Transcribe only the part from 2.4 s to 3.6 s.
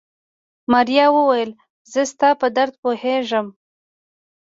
درد پوهېږم.